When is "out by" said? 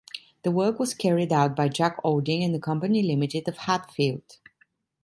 1.31-1.67